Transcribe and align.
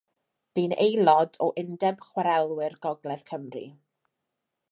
Bu'n 0.59 0.71
aelod 0.85 1.37
o 1.47 1.49
Undeb 1.63 2.01
Chwarelwyr 2.07 2.79
Gogledd 2.87 3.27
Cymru. 3.31 3.65